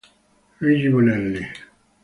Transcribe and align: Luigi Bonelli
Luigi 0.59 0.89
Bonelli 0.89 1.41